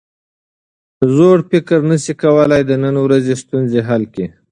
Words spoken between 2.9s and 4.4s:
ورځې ستونزې حل کړي.